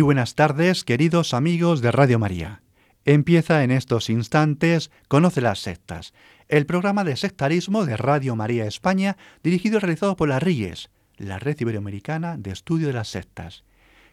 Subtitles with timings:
[0.00, 2.62] Muy buenas tardes, queridos amigos de Radio María.
[3.04, 6.14] Empieza en estos instantes Conoce las sectas,
[6.48, 11.38] el programa de sectarismo de Radio María España, dirigido y realizado por la RIES, la
[11.38, 13.62] Red Iberoamericana de Estudio de las Sectas.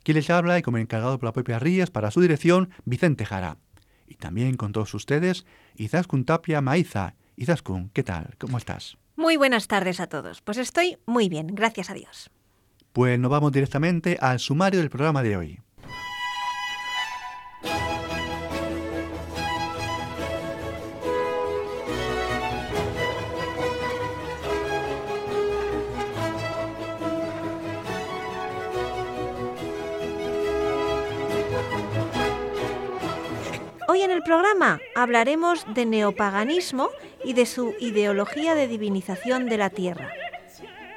[0.03, 3.55] Quien les habla y como encargado por la propia RIES para su dirección, Vicente Jara.
[4.09, 5.45] Y también con todos ustedes,
[5.77, 7.15] Izaskun Tapia Maiza.
[7.37, 8.35] Izaskun, ¿qué tal?
[8.37, 8.97] ¿Cómo estás?
[9.15, 10.41] Muy buenas tardes a todos.
[10.41, 12.29] Pues estoy muy bien, gracias a Dios.
[12.91, 15.61] Pues nos vamos directamente al sumario del programa de hoy.
[34.27, 36.89] Programa hablaremos de neopaganismo
[37.23, 40.09] y de su ideología de divinización de la tierra.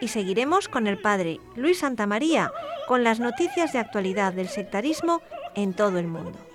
[0.01, 2.51] Y seguiremos con el padre Luis Santamaría
[2.89, 5.23] con las noticias de actualidad del sectarismo
[5.55, 6.50] en todo el mundo.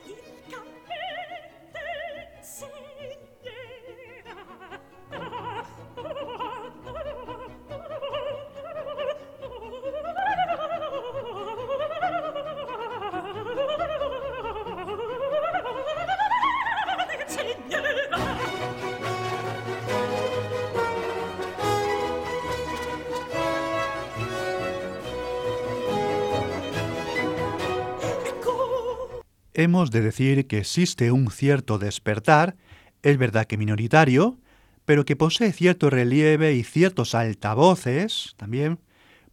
[29.65, 32.55] De decir que existe un cierto despertar,
[33.01, 34.37] es verdad que minoritario,
[34.85, 38.77] pero que posee cierto relieve y ciertos altavoces también,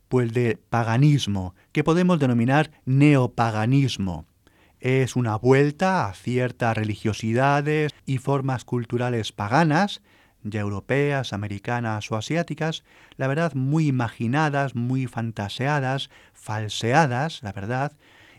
[0.09, 4.25] pues de paganismo, que podemos denominar neopaganismo.
[4.81, 10.01] Es una vuelta a ciertas religiosidades y formas culturales paganas,
[10.43, 12.85] ya europeas, americanas o asiáticas,
[13.19, 17.93] la verdad muy imaginadas, muy fantaseadas, falseadas, la verdad,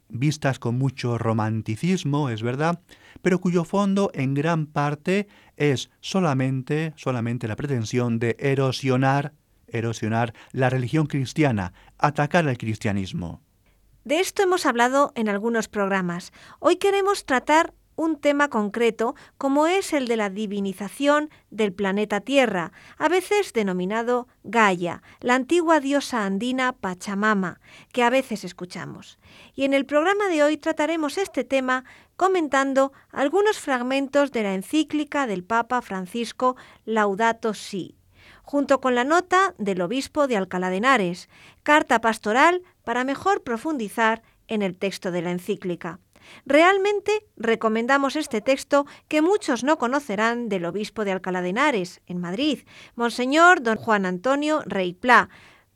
[0.10, 2.82] vistas con mucho romanticismo, es verdad,
[3.22, 5.28] pero cuyo fondo en gran parte
[5.58, 9.34] es solamente, solamente la pretensión de erosionar,
[9.68, 13.42] erosionar la religión cristiana, atacar al cristianismo.
[14.04, 16.34] De esto hemos hablado en algunos programas.
[16.60, 22.72] Hoy queremos tratar un tema concreto como es el de la divinización del planeta Tierra,
[22.98, 27.60] a veces denominado Gaia, la antigua diosa andina Pachamama,
[27.92, 29.20] que a veces escuchamos.
[29.56, 35.28] Y en el programa de hoy trataremos este tema comentando algunos fragmentos de la encíclica
[35.28, 36.56] del Papa Francisco
[36.86, 37.98] Laudato Si,
[38.44, 41.30] junto con la nota del obispo de Alcalá de Henares,
[41.64, 46.00] carta pastoral para mejor profundizar en el texto de la encíclica.
[46.46, 52.20] Realmente recomendamos este texto que muchos no conocerán del obispo de Alcalá de Henares, en
[52.20, 52.60] Madrid,
[52.96, 55.30] Monseñor don Juan Antonio Rey Pla,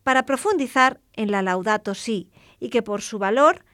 [0.04, 3.66] para profundizar en la Laudato Si, y que por su valor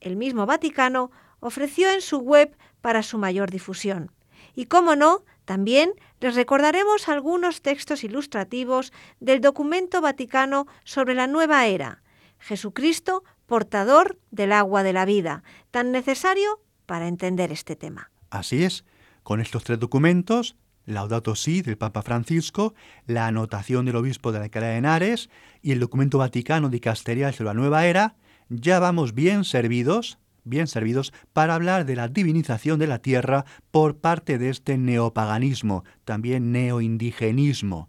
[0.00, 1.10] el mismo Vaticano
[1.40, 4.12] ofreció en su web para su mayor difusión.
[4.54, 11.66] Y cómo no, también les recordaremos algunos textos ilustrativos del documento vaticano sobre la nueva
[11.66, 12.02] era,
[12.38, 18.10] Jesucristo portador del agua de la vida, tan necesario para entender este tema.
[18.30, 18.84] Así es,
[19.22, 22.74] con estos tres documentos, Laudato Si del Papa Francisco,
[23.06, 25.30] la anotación del obispo de Alcalá de Henares
[25.62, 28.16] y el documento vaticano de Casterial sobre la nueva era,
[28.48, 33.96] ya vamos bien servidos, bien servidos para hablar de la divinización de la tierra por
[33.96, 37.88] parte de este neopaganismo, también neoindigenismo.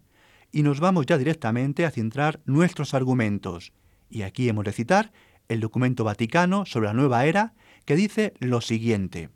[0.52, 3.72] Y nos vamos ya directamente a centrar nuestros argumentos.
[4.08, 5.12] Y aquí hemos de citar
[5.48, 7.54] el documento vaticano sobre la nueva era,
[7.84, 9.30] que dice lo siguiente.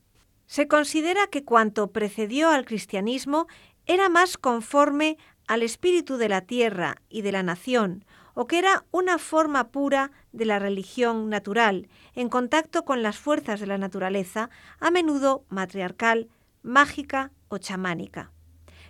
[0.47, 3.47] Se considera que cuanto precedió al cristianismo
[3.87, 8.05] era más conforme al espíritu de la tierra y de la nación,
[8.35, 13.61] o que era una forma pura de la religión natural, en contacto con las fuerzas
[13.61, 16.29] de la naturaleza, a menudo matriarcal,
[16.62, 18.33] mágica o chamánica.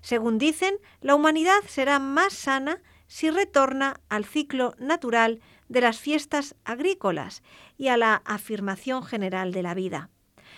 [0.03, 5.41] Según dicen, la humanidad será más sana si retorna al ciclo natural
[5.71, 7.43] de las fiestas agrícolas
[7.79, 10.11] y a la afirmación general de la vida.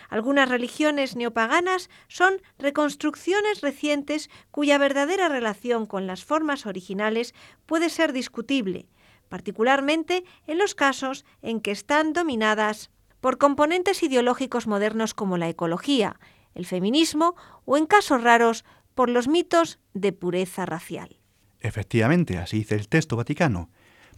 [0.09, 7.33] Algunas religiones neopaganas son reconstrucciones recientes cuya verdadera relación con las formas originales
[7.67, 8.87] puede ser discutible,
[9.29, 12.89] particularmente en los casos en que están dominadas
[13.21, 16.19] por componentes ideológicos modernos como la ecología,
[16.55, 18.65] el feminismo o, en casos raros,
[18.95, 21.19] por los mitos de pureza racial.
[21.59, 23.69] Efectivamente, así dice el texto vaticano.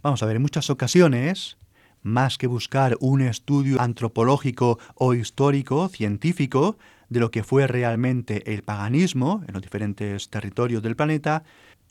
[0.06, 1.58] Vamos a ver, en muchas ocasiones,
[2.00, 8.62] más que buscar un estudio antropológico o histórico, científico, de lo que fue realmente el
[8.62, 11.42] paganismo en los diferentes territorios del planeta,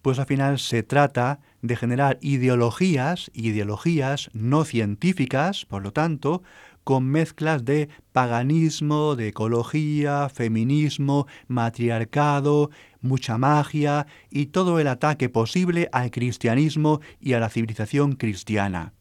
[0.02, 6.42] pues al final se trata de generar ideologías, ideologías no científicas, por lo tanto,
[6.86, 12.70] con mezclas de paganismo, de ecología, feminismo, matriarcado,
[13.02, 18.94] mucha magia y todo el ataque posible al cristianismo y a la civilización cristiana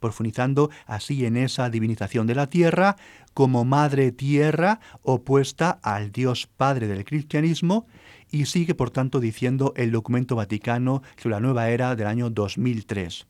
[0.00, 2.96] profundizando así en esa divinización de la tierra
[3.34, 7.86] como madre tierra opuesta al Dios Padre del cristianismo
[8.30, 13.26] y sigue por tanto diciendo el documento vaticano sobre la nueva era del año 2003.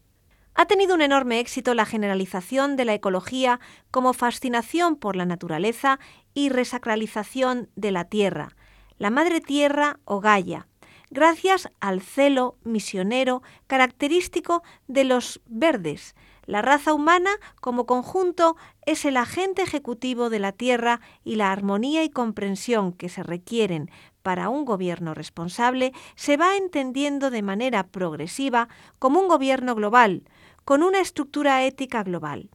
[0.61, 3.61] Ha tenido un enorme éxito la generalización de la ecología
[3.93, 6.01] como fascinación por la naturaleza
[6.35, 8.57] y resacralización de la tierra,
[8.97, 10.67] la madre tierra o Gaia,
[11.11, 16.17] gracias al celo misionero característico de los verdes.
[16.45, 17.31] La raza humana
[17.61, 23.09] como conjunto es el agente ejecutivo de la tierra y la armonía y comprensión que
[23.09, 28.69] se requieren para un gobierno responsable se va entendiendo de manera progresiva
[28.99, 30.25] como un gobierno global,
[30.69, 32.51] con una estructura ética global.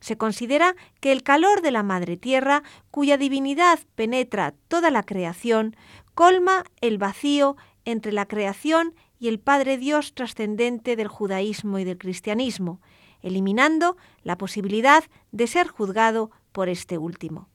[0.00, 5.76] Se considera que el calor de la Madre Tierra, cuya divinidad penetra toda la creación,
[6.14, 11.98] colma el vacío entre la creación y el Padre Dios trascendente del judaísmo y del
[11.98, 12.80] cristianismo,
[13.20, 17.50] eliminando la posibilidad de ser juzgado por este último.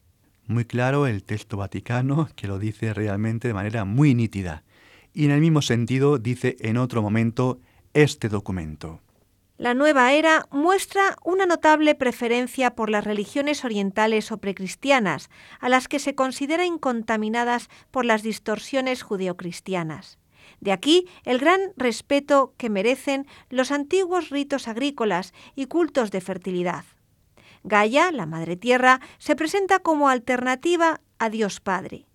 [0.46, 4.64] Muy claro el texto vaticano que lo dice realmente de manera muy nítida.
[5.12, 7.60] Y en el mismo sentido dice en otro momento
[7.96, 9.02] este documento.
[9.58, 15.88] La nueva era muestra una notable preferencia por las religiones orientales o precristianas, a las
[15.88, 20.20] que se considera incontaminadas por las distorsiones judeocristianas.
[20.60, 26.86] De aquí el gran respeto que merecen los antiguos ritos agrícolas y cultos de fertilidad.
[27.64, 32.06] Gaia, la Madre Tierra, se presenta como alternativa a Dios Padre.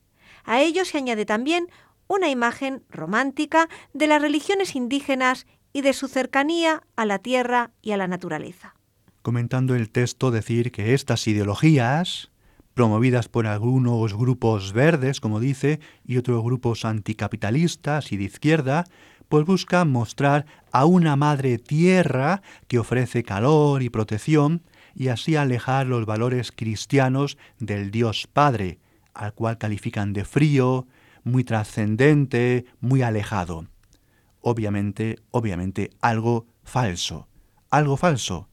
[0.44, 1.67] A ello se añade también
[2.06, 7.93] una imagen romántica de las religiones indígenas y de su cercanía a la tierra y
[7.93, 8.75] a la naturaleza.
[9.23, 12.31] Comentando el texto, decir que estas ideologías,
[12.75, 18.85] promovidas por algunos grupos verdes, como dice, y otros grupos anticapitalistas y de izquierda,
[19.29, 24.63] pues buscan mostrar a una madre tierra que ofrece calor y protección
[24.95, 28.79] y así alejar los valores cristianos del Dios Padre,
[29.15, 30.87] al cual califican de frío,
[31.25, 33.69] muy trascendente, muy alejado
[34.43, 37.29] obviamente, obviamente algo falso,
[37.71, 38.49] algo falso,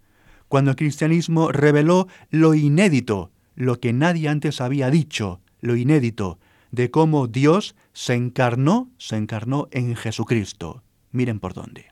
[0.47, 6.39] cuando el cristianismo reveló lo inédito, lo que nadie antes había dicho, lo inédito,
[6.71, 10.84] de cómo Dios se encarnó, se encarnó en Jesucristo.
[11.12, 11.88] Miren por dónde.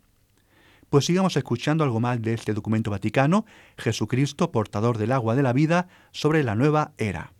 [0.89, 3.46] Pues sigamos escuchando algo más de este documento vaticano,
[3.77, 7.34] Jesucristo, portador del agua de la vida, sobre la nueva era.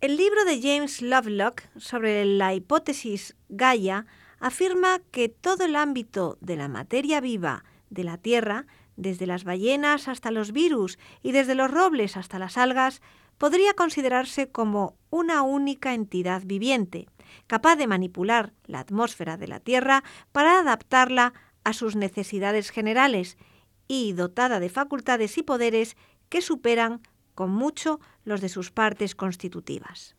[0.00, 4.06] El libro de James Lovelock sobre la hipótesis Gaia
[4.42, 10.08] afirma que todo el ámbito de la materia viva de la Tierra, desde las ballenas
[10.08, 13.00] hasta los virus y desde los robles hasta las algas,
[13.38, 17.06] podría considerarse como una única entidad viviente,
[17.46, 23.38] capaz de manipular la atmósfera de la Tierra para adaptarla a sus necesidades generales
[23.86, 25.96] y dotada de facultades y poderes
[26.28, 27.00] que superan
[27.36, 30.16] con mucho los de sus partes constitutivas.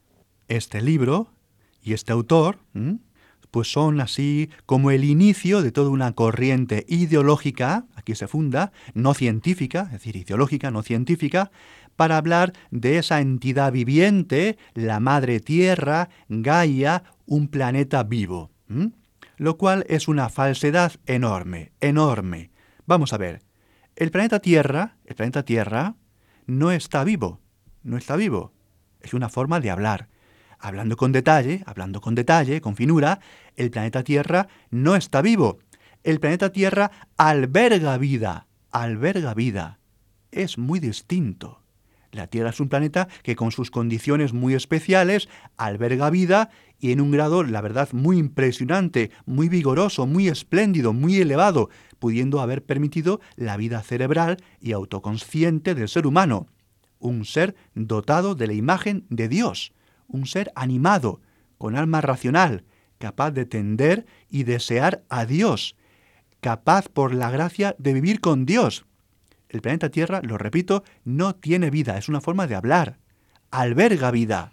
[0.47, 1.27] Este libro
[1.81, 2.59] y este autor
[3.53, 9.13] pues son así como el inicio de toda una corriente ideológica, aquí se funda, no
[9.13, 11.51] científica, es decir, ideológica, no científica,
[11.95, 18.49] para hablar de esa entidad viviente, la madre tierra, Gaia, un planeta vivo.
[19.37, 22.49] Lo cual es una falsedad enorme, enorme.
[22.87, 23.43] Vamos a ver,
[23.95, 25.95] el planeta Tierra, el planeta Tierra,
[26.47, 27.39] no está vivo,
[27.83, 28.51] no está vivo.
[28.99, 30.09] Es una forma de hablar.
[30.63, 33.19] Hablando con detalle, hablando con detalle, con finura,
[33.57, 35.59] el planeta Tierra no está vivo.
[36.05, 39.79] El planeta Tierra alberga vida, alberga vida.
[40.31, 41.61] Es muy distinto.
[42.13, 45.27] La Tierra es un planeta que con sus condiciones muy especiales
[45.57, 51.17] alberga vida y en un grado, la verdad, muy impresionante, muy vigoroso, muy espléndido, muy
[51.17, 56.47] elevado, pudiendo haber permitido la vida cerebral y autoconsciente del ser humano,
[56.99, 59.73] un ser dotado de la imagen de Dios
[60.13, 61.19] un ser animado,
[61.57, 62.63] con alma racional,
[62.99, 65.75] capaz de tender y desear a Dios.
[66.39, 68.85] capaz por la gracia de vivir con Dios.
[69.47, 72.99] El planeta Tierra, lo repito, no tiene vida, es una forma de hablar,
[73.49, 74.51] alberga vida.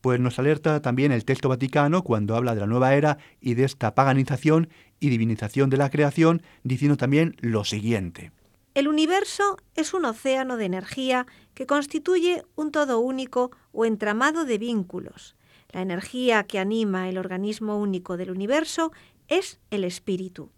[0.00, 3.64] Pues nos alerta también el texto vaticano cuando habla de la nueva era y de
[3.64, 8.32] esta paganización y divinización de la creación, diciendo también lo siguiente.
[8.74, 14.58] El universo es un océano de energía que constituye un todo único o entramado de
[14.58, 15.36] vínculos.
[15.70, 18.92] La energía que anima el organismo único del universo
[19.26, 20.50] es el espíritu.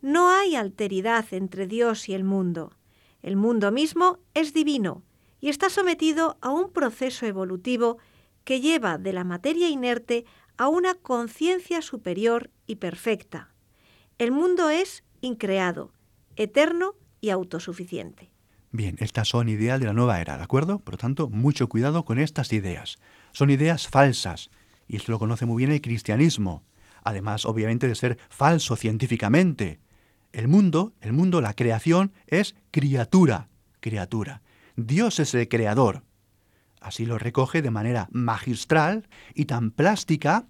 [0.00, 2.72] No hay alteridad entre Dios y el mundo.
[3.22, 5.04] El mundo mismo es divino
[5.40, 7.98] y está sometido a un proceso evolutivo
[8.44, 10.24] que lleva de la materia inerte
[10.56, 13.54] a una conciencia superior y perfecta.
[14.18, 15.92] El mundo es increado,
[16.36, 18.30] eterno y autosuficiente.
[18.72, 20.80] Bien, estas son ideas de la nueva era, ¿de acuerdo?
[20.80, 22.98] Por lo tanto, mucho cuidado con estas ideas.
[23.32, 24.50] Son ideas falsas,
[24.88, 26.64] y esto lo conoce muy bien el cristianismo,
[27.04, 29.80] además obviamente de ser falso científicamente.
[30.32, 33.48] El mundo, el mundo, la creación es criatura,
[33.80, 34.42] criatura.
[34.76, 36.02] Dios es el creador.
[36.80, 40.46] Así lo recoge de manera magistral y tan plástica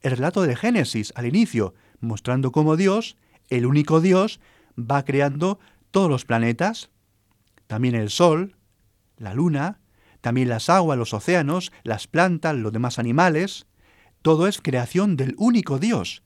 [0.00, 3.16] el relato del Génesis al inicio, mostrando cómo Dios,
[3.48, 4.40] el único Dios,
[4.78, 5.58] va creando
[5.90, 6.90] todos los planetas,
[7.66, 8.56] también el Sol,
[9.16, 9.80] la Luna,
[10.20, 13.66] también las aguas, los océanos, las plantas, los demás animales,
[14.22, 16.22] todo es creación del único Dios,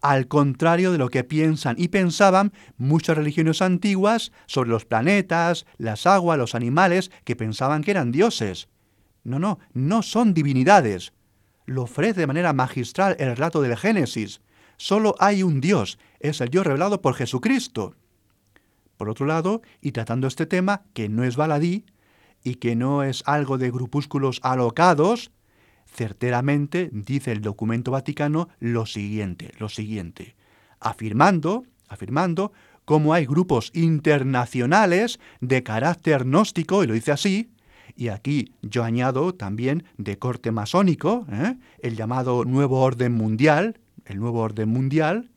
[0.00, 6.06] al contrario de lo que piensan y pensaban muchas religiones antiguas sobre los planetas, las
[6.06, 8.68] aguas, los animales, que pensaban que eran dioses.
[9.24, 11.12] No, no, no son divinidades.
[11.66, 14.40] Lo ofrece de manera magistral el relato del Génesis.
[14.76, 17.96] Solo hay un Dios, es el Dios revelado por Jesucristo.
[18.98, 21.86] Por otro lado, y tratando este tema, que no es baladí
[22.44, 25.30] y que no es algo de grupúsculos alocados,
[25.86, 30.34] certeramente dice el documento vaticano lo siguiente, lo siguiente,
[30.80, 32.52] afirmando, afirmando
[32.84, 37.50] cómo hay grupos internacionales de carácter gnóstico, y lo dice así,
[37.94, 41.56] y aquí yo añado también de corte masónico, ¿eh?
[41.80, 45.30] el llamado Nuevo Orden Mundial, el Nuevo Orden Mundial,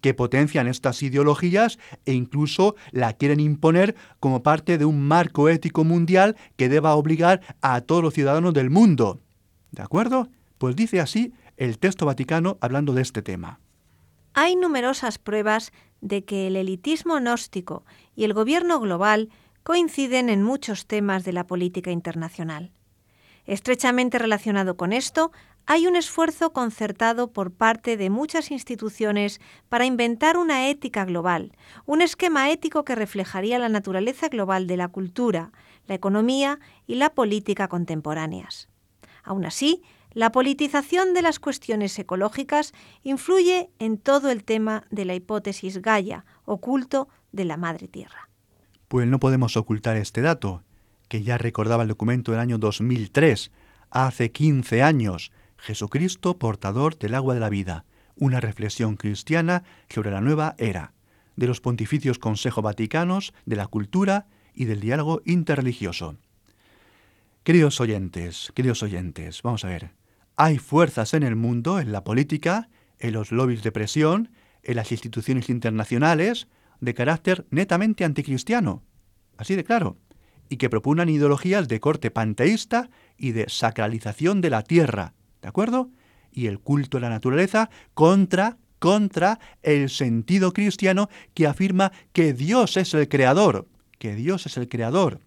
[0.00, 5.84] que potencian estas ideologías e incluso la quieren imponer como parte de un marco ético
[5.84, 9.20] mundial que deba obligar a todos los ciudadanos del mundo.
[9.72, 10.28] ¿De acuerdo?
[10.58, 13.60] Pues dice así el texto vaticano hablando de este tema.
[14.34, 19.28] Hay numerosas pruebas de que el elitismo gnóstico y el gobierno global
[19.62, 22.72] coinciden en muchos temas de la política internacional.
[23.46, 25.32] Estrechamente relacionado con esto,
[25.66, 31.52] hay un esfuerzo concertado por parte de muchas instituciones para inventar una ética global,
[31.86, 35.52] un esquema ético que reflejaría la naturaleza global de la cultura,
[35.86, 38.68] la economía y la política contemporáneas.
[39.22, 42.72] Aún así, la politización de las cuestiones ecológicas
[43.04, 48.28] influye en todo el tema de la hipótesis Gaia, oculto de la Madre Tierra.
[48.88, 50.64] Pues no podemos ocultar este dato,
[51.08, 53.52] que ya recordaba el documento del año 2003,
[53.90, 57.84] hace 15 años, Jesucristo portador del agua de la vida,
[58.16, 60.94] una reflexión cristiana sobre la nueva era,
[61.36, 66.16] de los pontificios Consejo Vaticanos, de la cultura y del diálogo interreligioso.
[67.44, 69.92] Queridos oyentes, queridos oyentes, vamos a ver.
[70.36, 74.30] Hay fuerzas en el mundo, en la política, en los lobbies de presión,
[74.62, 76.48] en las instituciones internacionales,
[76.80, 78.82] de carácter netamente anticristiano,
[79.36, 79.98] así de claro,
[80.48, 85.90] y que proponen ideologías de corte panteísta y de sacralización de la tierra, ¿de acuerdo?
[86.32, 92.76] Y el culto a la naturaleza contra contra el sentido cristiano que afirma que Dios
[92.76, 93.68] es el creador,
[93.98, 95.20] que Dios es el creador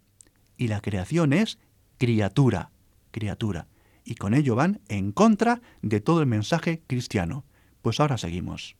[0.57, 1.59] y la creación es
[1.97, 2.71] criatura,
[3.11, 3.67] criatura.
[4.03, 7.45] Y con ello van en contra de todo el mensaje cristiano.
[7.81, 8.75] Pues ahora seguimos.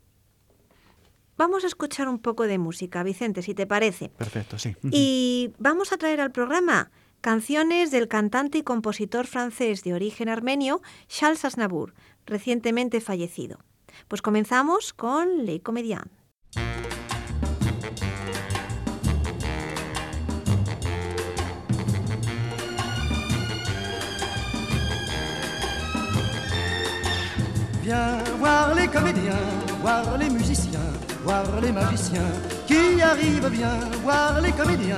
[1.37, 4.09] Vamos a escuchar un poco de música, Vicente, si te parece.
[4.09, 4.75] Perfecto, sí.
[4.91, 6.91] Y vamos a traer al programa
[7.23, 11.93] canciones del cantante y compositor francés de origen armenio Charles Aznavour,
[12.25, 13.59] recientemente fallecido.
[14.09, 16.03] Pues comenzamos con Les Comédiens.
[27.83, 29.45] Viens voir les comédiens,
[29.81, 30.91] voir les musiciens,
[31.23, 32.31] voir les magiciens
[32.67, 33.49] qui arrivent.
[33.49, 34.97] Viens voir les comédiens,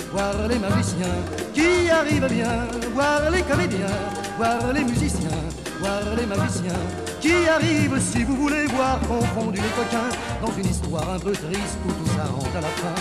[0.11, 1.17] voir les magiciens
[1.53, 2.67] qui arrivent bien.
[2.93, 3.97] Voir les comédiens,
[4.37, 5.41] voir les musiciens,
[5.79, 6.83] voir les magiciens
[7.21, 11.77] qui arrivent si vous voulez voir confondu les coquins dans une histoire un peu triste
[11.85, 12.95] où tout ça rentre à la fin.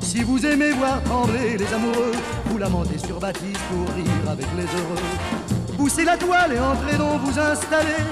[0.00, 2.12] Si vous aimez voir trembler les amoureux,
[2.46, 5.76] vous lamentez sur Baptiste pour rire avec les heureux.
[5.76, 8.04] Poussez la toile et entrez donc vous installer.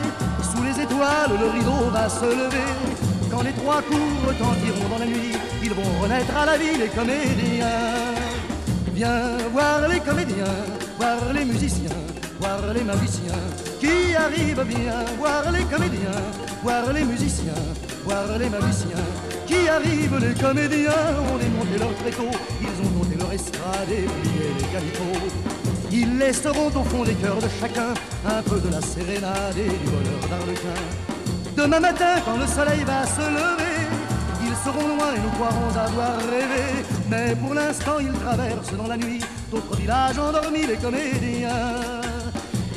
[0.43, 2.73] Sous les étoiles, le rideau va se lever.
[3.31, 6.89] Quand les trois coups retentiront dans la nuit, ils vont renaître à la vie les
[6.89, 8.22] comédiens.
[8.95, 10.45] Viens voir les comédiens,
[10.99, 11.97] voir les musiciens,
[12.39, 13.43] voir les magiciens
[13.81, 15.05] qui arrivent bien.
[15.19, 16.21] Voir les comédiens,
[16.63, 17.63] voir les musiciens,
[18.05, 19.07] voir les magiciens
[19.47, 20.19] qui arrivent.
[20.21, 22.31] Les comédiens ont démonté leur tréteau,
[22.61, 25.27] ils ont monté leur estrade et plié les calicots.
[25.91, 27.95] Ils laisseront au fond des cœurs de chacun
[28.27, 30.81] un peu de la sérénade et du bonheur d'Arlequin.
[31.57, 33.79] Demain matin, quand le soleil va se lever,
[34.45, 37.02] ils seront loin et nous croirons avoir rêvé.
[37.13, 42.01] Mais pour l'instant, ils traversent dans la nuit d'autres villages endormis, les comédiens.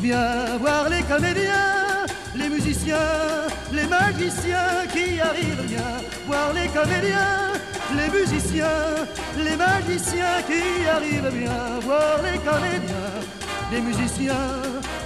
[0.01, 2.03] Viens voir les comédiens,
[2.35, 5.89] les musiciens, les magiciens qui arrivent bien.
[6.27, 7.53] Voir les comédiens,
[7.95, 8.81] les musiciens,
[9.37, 11.79] les magiciens qui arrivent bien.
[11.87, 13.11] Voir les comédiens,
[13.71, 14.47] les musiciens,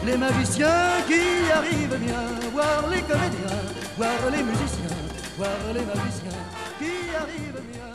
[0.08, 2.26] les magiciens qui arrivent bien.
[2.52, 3.62] Voir les comédiens,
[3.96, 4.98] voir les musiciens,
[5.38, 6.44] voir les magiciens
[6.80, 7.89] qui arrivent bien.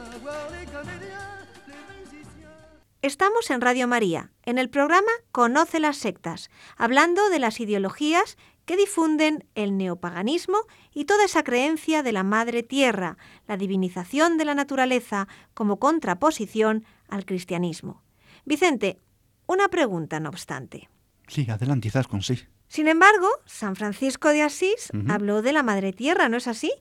[3.02, 8.78] Estamos en Radio María, en el programa Conoce las sectas, hablando de las ideologías que
[8.78, 10.56] difunden el neopaganismo
[10.94, 16.86] y toda esa creencia de la madre tierra, la divinización de la naturaleza como contraposición
[17.08, 18.02] al cristianismo.
[18.46, 19.00] Vicente,
[19.46, 20.88] una pregunta no obstante.
[21.28, 22.38] Sí, adelante, con sí.
[22.68, 26.72] Sin embargo, San Francisco de Asís habló de la madre tierra, ¿no es así?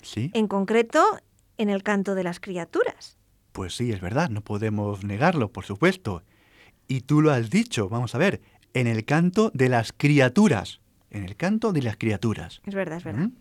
[0.00, 1.04] Sí, En concreto,
[1.60, 3.18] en el canto de las criaturas.
[3.52, 6.22] pues sí, es verdad, no podemos negarlo, por supuesto.
[6.88, 8.40] Y tú lo has dicho, vamos a ver,
[8.72, 10.80] en el canto de las criaturas.
[11.10, 12.62] En el canto de las criaturas.
[12.64, 13.26] Es verdad, es verdad.
[13.26, 13.32] ¿Mm?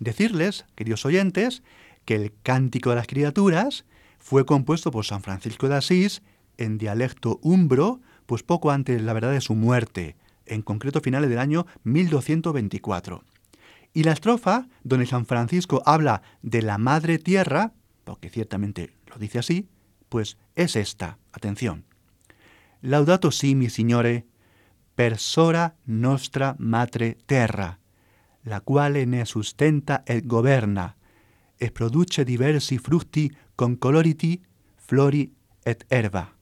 [0.00, 1.62] Decirles, queridos oyentes,
[2.04, 3.84] que el Cántico de las Criaturas
[4.18, 6.22] fue compuesto por San Francisco de Asís
[6.56, 11.38] en dialecto umbro, pues poco antes, la verdad, de su muerte, en concreto finales del
[11.38, 13.22] año 1224.
[13.94, 17.72] Y la estrofa, donde San Francisco habla de la madre tierra,
[18.04, 19.68] porque ciertamente lo dice así,
[20.08, 21.84] pues es esta, atención.
[22.80, 24.26] Laudato si, mi signore,
[24.94, 27.78] per sora nostra matre terra,
[28.44, 30.96] la quale ne sustenta et governa,
[31.56, 34.42] e produce diversi frutti con coloriti,
[34.76, 35.32] flori
[35.64, 36.36] et herba.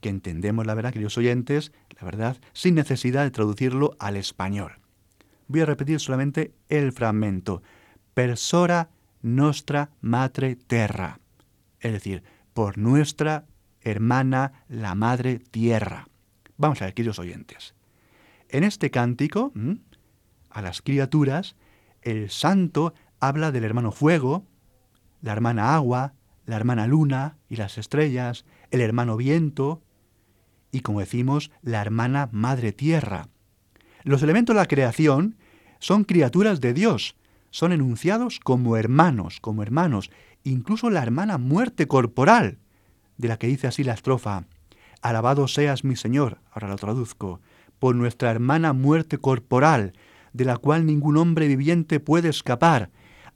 [0.00, 4.78] Que entendemos la verdad, queridos oyentes, la verdad, sin necesidad de traducirlo al español.
[5.48, 7.62] Voy a repetir solamente el fragmento.
[8.14, 8.90] Per sora
[9.22, 11.20] nostra matre terra.
[11.80, 13.46] Es decir, por nuestra
[13.80, 16.08] hermana la madre tierra.
[16.56, 17.74] Vamos a ver, queridos oyentes.
[18.48, 19.52] En este cántico,
[20.50, 21.56] a las criaturas,
[22.02, 24.46] el santo habla del hermano fuego,
[25.20, 26.14] la hermana agua,
[26.46, 29.82] la hermana luna y las estrellas, el hermano viento
[30.72, 33.28] y, como decimos, la hermana madre tierra.
[34.08, 35.36] Los elementos de la creación
[35.80, 37.14] son criaturas de Dios,
[37.50, 40.10] son enunciados como hermanos, como hermanos,
[40.44, 42.56] incluso la hermana muerte corporal,
[43.18, 44.46] de la que dice así la estrofa,
[45.02, 47.42] Alabado seas mi Señor, ahora lo traduzco,
[47.78, 49.92] por nuestra hermana muerte corporal,
[50.32, 52.88] de la cual ningún hombre viviente puede escapar.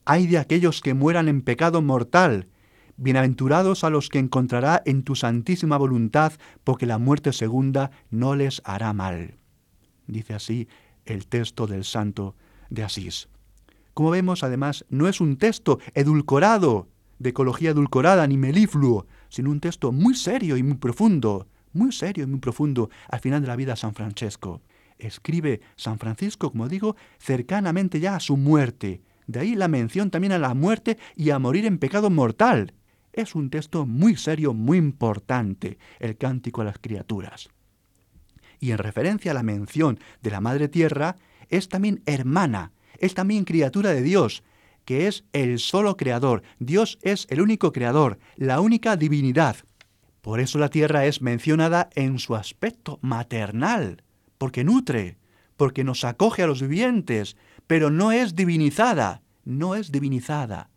[0.07, 2.49] Ay de aquellos que mueran en pecado mortal.
[2.97, 6.33] Bienaventurados a los que encontrará en tu santísima voluntad,
[6.65, 9.42] porque la muerte segunda no les hará mal.
[10.07, 10.69] Dice así
[11.05, 12.35] el texto del santo
[12.71, 13.29] de Asís.
[13.95, 16.89] Como vemos, además, no es un texto edulcorado,
[17.19, 22.25] de ecología edulcorada ni melifluo, sino un texto muy serio y muy profundo, muy serio
[22.25, 24.63] y muy profundo al final de la vida de San Francesco.
[24.99, 29.03] Escribe San Francisco, como digo, cercanamente ya a su muerte.
[29.27, 32.75] De ahí la mención también a la muerte y a morir en pecado mortal.
[33.13, 37.51] Es un texto muy serio, muy importante, el cántico a las criaturas.
[38.63, 41.17] Y en referencia a la mención de la Madre Tierra,
[41.49, 42.71] es también hermana,
[43.01, 44.45] es también criatura de Dios,
[44.85, 46.45] que es el solo creador.
[46.61, 49.57] Dios es el único creador, la única divinidad.
[50.21, 54.05] Por eso la tierra es mencionada en su aspecto maternal,
[54.39, 55.19] porque nutre,
[55.57, 60.71] porque nos acoge a los vivientes, pero no es divinizada, no es divinizada.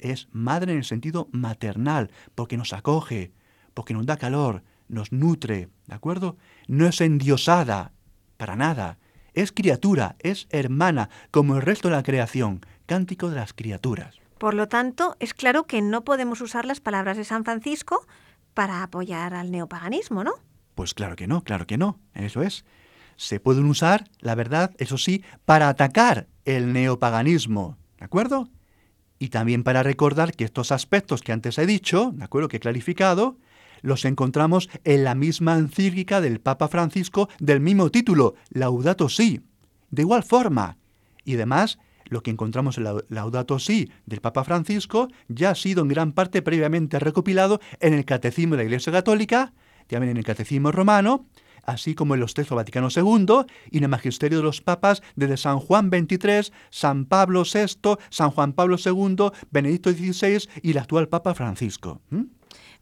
[0.00, 3.30] Es madre en el sentido maternal, porque nos acoge,
[3.74, 6.36] porque nos da calor, nos nutre, ¿de acuerdo?
[6.66, 7.92] No es endiosada,
[8.36, 8.98] para nada.
[9.34, 12.60] Es criatura, es hermana, como el resto de la creación.
[12.86, 14.16] Cántico de las criaturas.
[14.38, 18.06] Por lo tanto, es claro que no podemos usar las palabras de San Francisco
[18.54, 20.32] para apoyar al neopaganismo, ¿no?
[20.74, 22.64] Pues claro que no, claro que no, eso es.
[23.16, 28.48] Se pueden usar, la verdad, eso sí, para atacar el neopaganismo, ¿de acuerdo?
[29.18, 32.48] Y también para recordar que estos aspectos que antes he dicho, ¿de acuerdo?
[32.48, 33.36] Que he clarificado,
[33.82, 39.40] los encontramos en la misma encíclica del Papa Francisco del mismo título, Laudato Si.
[39.90, 40.76] De igual forma.
[41.24, 45.88] Y además, lo que encontramos en Laudato Si del Papa Francisco ya ha sido en
[45.88, 49.52] gran parte previamente recopilado en el Catecismo de la Iglesia Católica,
[49.86, 51.26] también en el Catecismo Romano,
[51.64, 55.36] así como en los textos Vaticano II y en el Magisterio de los Papas desde
[55.36, 61.08] San Juan XXIII, San Pablo VI, San Juan Pablo II, Benedicto XVI y el actual
[61.08, 62.00] Papa Francisco.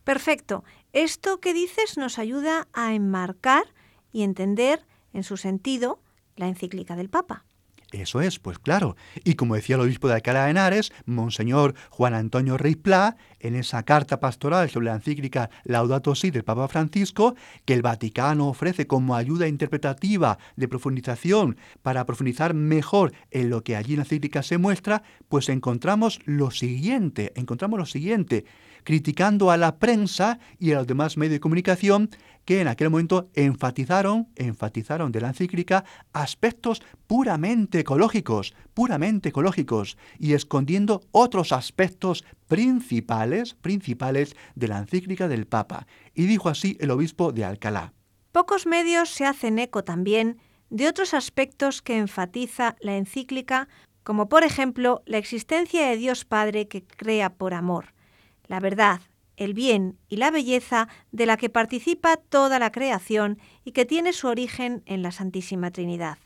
[0.04, 0.62] Perfecto.
[0.96, 3.64] Esto que dices nos ayuda a enmarcar
[4.12, 6.00] y entender en su sentido
[6.36, 7.44] la encíclica del Papa.
[7.92, 8.96] Eso es, pues claro.
[9.22, 12.80] Y como decía el obispo de Alcalá de Henares, Monseñor Juan Antonio Rey
[13.40, 18.48] en esa carta pastoral sobre la encíclica Laudato Si del Papa Francisco, que el Vaticano
[18.48, 24.04] ofrece como ayuda interpretativa de profundización para profundizar mejor en lo que allí en la
[24.04, 28.46] encíclica se muestra, pues encontramos lo siguiente, encontramos lo siguiente,
[28.86, 32.08] criticando a la prensa y a los demás medios de comunicación
[32.44, 40.34] que en aquel momento enfatizaron, enfatizaron de la encíclica aspectos puramente ecológicos, puramente ecológicos, y
[40.34, 45.88] escondiendo otros aspectos principales, principales de la encíclica del Papa.
[46.14, 47.92] Y dijo así el obispo de Alcalá.
[48.30, 50.38] Pocos medios se hacen eco también
[50.70, 53.68] de otros aspectos que enfatiza la encíclica,
[54.04, 57.95] como por ejemplo la existencia de Dios Padre que crea por amor,
[58.48, 59.00] la verdad,
[59.36, 64.12] el bien y la belleza de la que participa toda la creación y que tiene
[64.12, 66.18] su origen en la Santísima Trinidad.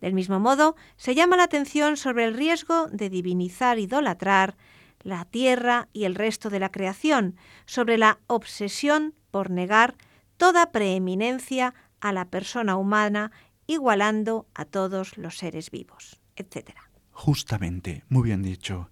[0.00, 4.56] Del mismo modo, se llama la atención sobre el riesgo de divinizar, idolatrar
[5.02, 9.96] la tierra y el resto de la creación, sobre la obsesión por negar
[10.36, 13.32] toda preeminencia a la persona humana,
[13.66, 16.70] igualando a todos los seres vivos, etc.
[17.10, 18.88] Justamente, muy bien dicho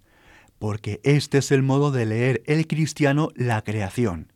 [0.59, 4.31] porque este es el modo de leer el cristiano la creación.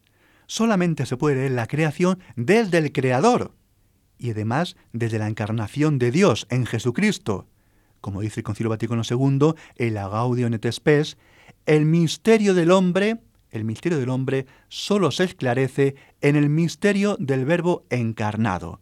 [0.48, 3.54] Solamente se puede leer la creación desde el Creador
[4.18, 7.48] y además desde la encarnación de Dios en Jesucristo.
[8.02, 11.18] Como dice el Concilio Vaticano II, el Gaudium et Spes,
[11.66, 17.46] el misterio del hombre, el misterio del hombre solo se esclarece en el misterio del
[17.46, 18.82] Verbo encarnado.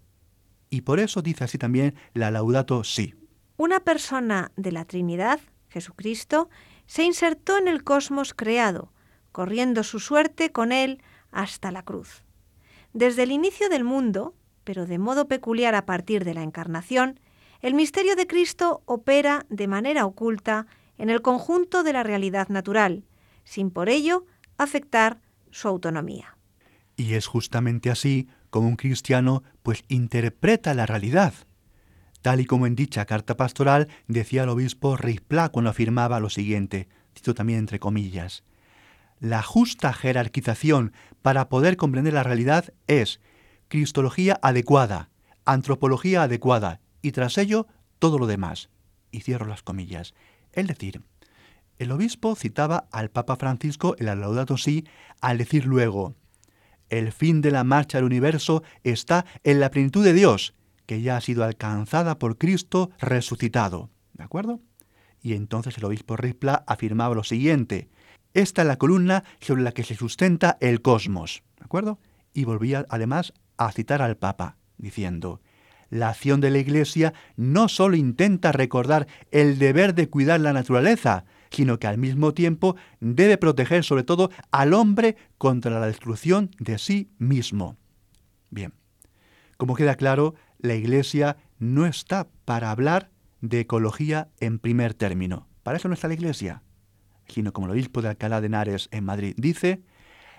[0.70, 3.16] Y por eso dice así también la Laudato Si.
[3.58, 6.50] Una persona de la Trinidad, Jesucristo,
[6.90, 8.92] se insertó en el cosmos creado,
[9.32, 12.24] corriendo su suerte con él hasta la cruz.
[12.94, 17.20] Desde el inicio del mundo, pero de modo peculiar a partir de la encarnación,
[17.62, 20.66] el misterio de Cristo opera de manera oculta
[20.98, 23.06] en el conjunto de la realidad natural,
[23.44, 24.26] sin por ello
[24.58, 25.22] afectar
[25.52, 26.38] su autonomía.
[26.96, 31.36] Y es justamente así como un cristiano pues interpreta la realidad,
[32.22, 36.88] tal y como en dicha carta pastoral decía el obispo Pla cuando afirmaba lo siguiente,
[37.16, 38.44] cito también entre comillas,
[39.20, 43.20] la justa jerarquización para poder comprender la realidad es
[43.68, 45.10] cristología adecuada,
[45.46, 47.68] antropología adecuada y tras ello
[48.00, 48.70] todo lo demás.
[49.12, 50.14] Y cierro las comillas.
[50.54, 51.02] Es decir,
[51.80, 54.86] el obispo citaba al Papa Francisco en la Laudato Si
[55.22, 56.16] al decir luego,
[56.90, 60.54] el fin de la marcha del universo está en la plenitud de Dios,
[60.90, 63.92] que ya ha sido alcanzada por Cristo resucitado.
[64.14, 64.60] ¿De acuerdo?
[65.22, 67.90] Y entonces el obispo Ripla afirmaba lo siguiente,
[68.34, 71.44] esta es la columna sobre la que se sustenta el cosmos.
[71.60, 72.00] ¿De acuerdo?
[72.34, 75.42] Y volvía además a citar al Papa, diciendo,
[75.92, 81.24] la acción de la Iglesia no solo intenta recordar el deber de cuidar la naturaleza,
[81.52, 86.80] sino que al mismo tiempo debe proteger sobre todo al hombre contra la destrucción de
[86.80, 87.78] sí mismo.
[88.50, 88.74] Bien,
[89.58, 93.10] como queda claro, la Iglesia no está para hablar
[93.42, 95.48] de ecología en primer término.
[95.64, 96.62] Para eso no está la Iglesia,
[97.28, 99.82] sino como el obispo de Alcalá de Henares en Madrid dice,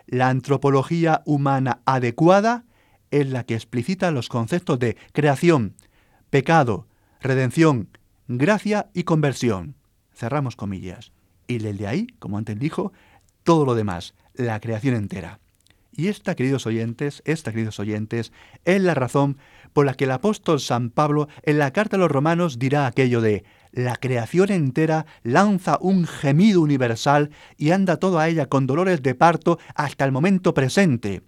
[0.07, 2.65] la antropología humana adecuada
[3.11, 5.75] es la que explicita los conceptos de creación,
[6.31, 6.87] pecado,
[7.21, 7.89] redención,
[8.29, 9.75] gracia y conversión.
[10.13, 11.13] Cerramos comillas.
[11.47, 12.93] Y desde ahí, como antes dijo,
[13.43, 15.41] todo lo demás, la creación entera.
[16.01, 18.33] Y esta, queridos oyentes, esta, queridos oyentes,
[18.65, 19.37] es la razón
[19.75, 23.21] por la que el apóstol San Pablo en la carta a los romanos dirá aquello
[23.21, 29.03] de la creación entera lanza un gemido universal y anda todo a ella con dolores
[29.03, 31.21] de parto hasta el momento presente.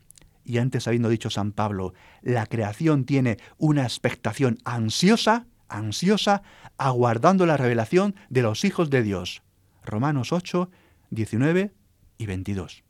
[0.43, 6.45] Y antes habiendo dicho San Pablo, la creación tiene una expectación ansiosa, ansiosa,
[6.79, 9.43] aguardando la revelación de los hijos de Dios.
[9.85, 10.71] Romanos 8,
[11.11, 11.75] 19
[12.17, 12.85] y 22.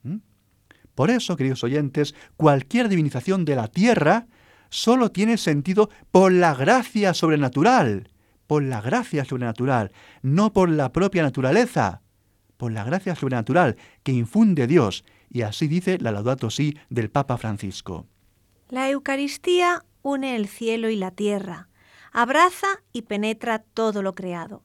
[0.94, 4.26] Por eso, queridos oyentes, cualquier divinización de la tierra
[4.68, 8.10] solo tiene sentido por la gracia sobrenatural,
[8.46, 12.02] por la gracia sobrenatural, no por la propia naturaleza,
[12.56, 17.38] por la gracia sobrenatural que infunde Dios, y así dice la Laudato Si del Papa
[17.38, 18.06] Francisco.
[18.68, 21.68] La Eucaristía une el cielo y la tierra,
[22.12, 24.62] abraza y penetra todo lo creado.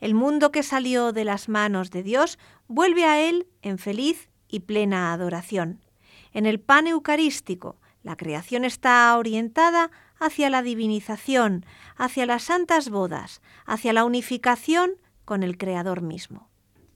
[0.00, 4.60] El mundo que salió de las manos de Dios vuelve a Él en feliz y
[4.60, 5.80] plena adoración.
[6.32, 13.42] En el pan eucarístico, la creación está orientada hacia la divinización, hacia las santas bodas,
[13.66, 14.92] hacia la unificación
[15.24, 16.48] con el Creador mismo.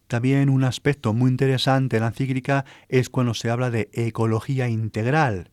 [0.07, 5.51] También un aspecto muy interesante de la encíclica es cuando se habla de ecología integral.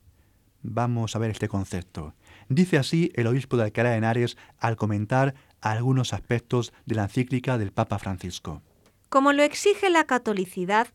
[0.61, 2.13] Vamos a ver este concepto.
[2.49, 7.57] Dice así el obispo de Alcalá de Henares al comentar algunos aspectos de la encíclica
[7.57, 8.61] del Papa Francisco.
[9.09, 10.87] Como lo exige la catolicidad,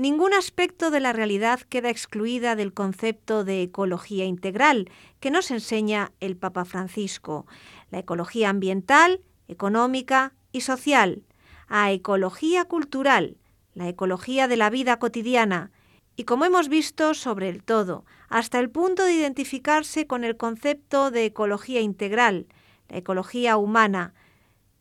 [0.00, 4.88] ningún aspecto de la realidad queda excluida del concepto de ecología integral
[5.20, 7.46] que nos enseña el Papa Francisco,
[7.90, 11.22] la ecología ambiental, económica y social,
[11.68, 13.36] a ecología cultural,
[13.74, 15.70] la ecología de la vida cotidiana,
[16.16, 21.10] y como hemos visto, sobre el todo, hasta el punto de identificarse con el concepto
[21.10, 22.46] de ecología integral,
[22.88, 24.14] la ecología humana,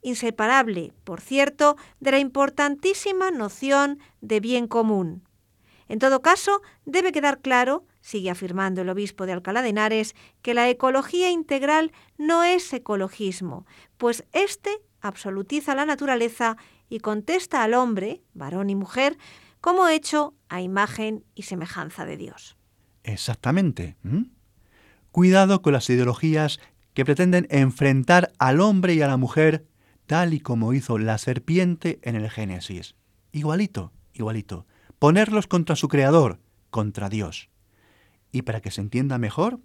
[0.01, 5.23] inseparable, por cierto, de la importantísima noción de bien común.
[5.87, 10.53] En todo caso, debe quedar claro, sigue afirmando el obispo de Alcalá de Henares, que
[10.53, 13.65] la ecología integral no es ecologismo,
[13.97, 14.69] pues éste
[15.01, 16.57] absolutiza la naturaleza
[16.89, 19.17] y contesta al hombre, varón y mujer,
[19.61, 22.55] como hecho a imagen y semejanza de Dios.
[23.03, 23.97] Exactamente.
[25.11, 26.59] Cuidado con las ideologías
[26.93, 29.65] que pretenden enfrentar al hombre y a la mujer
[30.09, 32.95] tal y como hizo la serpiente en el Génesis.
[33.31, 34.65] Igualito, igualito.
[34.97, 36.39] Ponerlos contra su creador,
[36.71, 37.51] contra Dios.
[38.31, 39.59] Y para que se entienda mejor,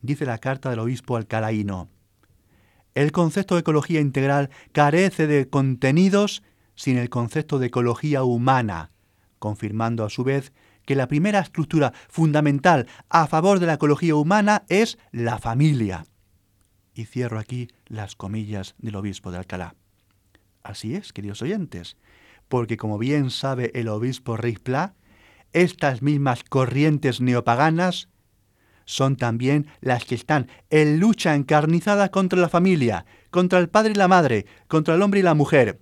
[0.00, 1.88] dice la carta del obispo alcalaíno,
[2.94, 6.44] el concepto de ecología integral carece de contenidos
[6.76, 8.92] sin el concepto de ecología humana,
[9.40, 10.52] confirmando a su vez
[10.86, 16.06] que la primera estructura fundamental a favor de la ecología humana es la familia.
[16.94, 19.74] Y cierro aquí las comillas del obispo de Alcalá.
[20.68, 21.96] Así es, queridos oyentes,
[22.48, 24.94] porque como bien sabe el obispo Pla,
[25.54, 28.10] estas mismas corrientes neopaganas
[28.84, 33.94] son también las que están en lucha encarnizada contra la familia, contra el padre y
[33.94, 35.80] la madre, contra el hombre y la mujer,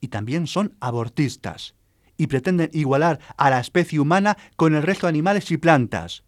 [0.00, 1.76] y también son abortistas
[2.16, 6.24] y pretenden igualar a la especie humana con el resto de animales y plantas.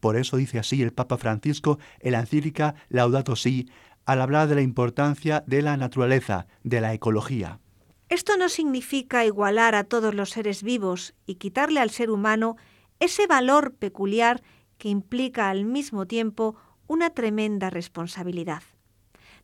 [0.00, 3.68] Por eso dice así el Papa Francisco en la encíclica Laudato Si
[4.06, 7.60] al hablar de la importancia de la naturaleza, de la ecología.
[8.08, 12.56] Esto no significa igualar a todos los seres vivos y quitarle al ser humano
[13.00, 14.42] ese valor peculiar
[14.78, 18.62] que implica al mismo tiempo una tremenda responsabilidad.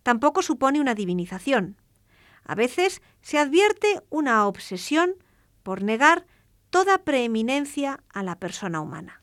[0.05, 1.77] Tampoco supone una divinización.
[2.45, 5.15] A veces se advierte una obsesión
[5.63, 6.27] por negar
[6.71, 9.23] toda preeminencia a la persona humana.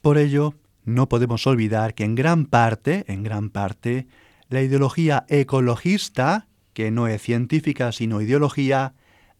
[0.00, 4.06] Por ello, no podemos olvidar que en gran parte, en gran parte,
[4.48, 8.94] la ideología ecologista, que no es científica sino ideología,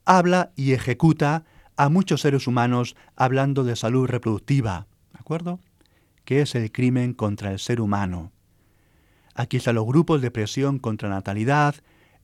[0.05, 1.45] habla y ejecuta
[1.77, 5.61] a muchos seres humanos hablando de salud reproductiva, ¿de acuerdo?
[6.25, 8.33] Que es el crimen contra el ser humano.
[9.35, 11.77] Aquí están los grupos de presión contra natalidad,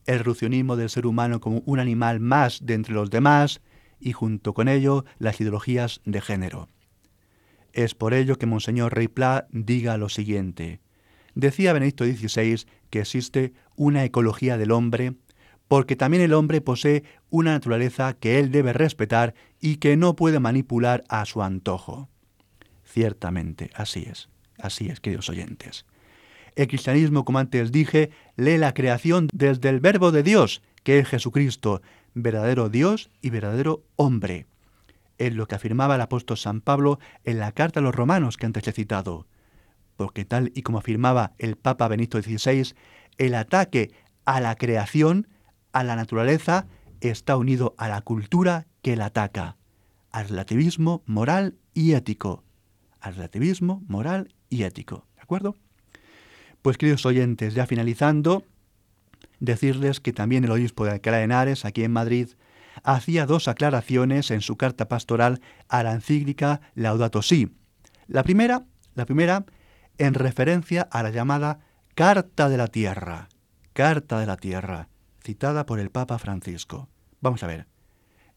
[0.06, 3.60] el reduccionismo del ser humano como un animal más de entre los demás
[4.00, 6.68] y junto con ello las ideologías de género.
[7.72, 10.80] Es por ello que Monseñor Rey Pla diga lo siguiente.
[11.34, 15.14] Decía Benedicto XVI que existe una ecología del hombre
[15.72, 20.38] porque también el hombre posee una naturaleza que él debe respetar y que no puede
[20.38, 22.10] manipular a su antojo.
[22.84, 25.86] Ciertamente, así es, así es, queridos oyentes.
[26.56, 31.08] El cristianismo, como antes dije, lee la creación desde el verbo de Dios, que es
[31.08, 31.80] Jesucristo,
[32.12, 34.44] verdadero Dios y verdadero hombre.
[35.16, 38.44] Es lo que afirmaba el apóstol San Pablo en la carta a los romanos que
[38.44, 39.26] antes he citado.
[40.02, 42.74] Porque tal y como afirmaba el Papa Benito XVI,
[43.18, 43.92] el ataque
[44.24, 45.28] a la creación,
[45.70, 46.66] a la naturaleza,
[47.00, 49.58] está unido a la cultura que la ataca,
[50.10, 52.42] al relativismo moral y ético.
[53.00, 55.06] Al relativismo moral y ético.
[55.14, 55.56] ¿De acuerdo?
[56.62, 58.42] Pues queridos oyentes, ya finalizando,
[59.38, 62.30] decirles que también el obispo de Alcalá de Henares, aquí en Madrid,
[62.82, 67.52] hacía dos aclaraciones en su carta pastoral a la encíclica Laudato Si.
[68.08, 68.64] La primera,
[68.96, 69.46] la primera
[69.98, 71.60] en referencia a la llamada
[71.94, 73.28] Carta de la Tierra,
[73.72, 74.88] Carta de la Tierra,
[75.22, 76.88] citada por el Papa Francisco.
[77.20, 77.66] Vamos a ver.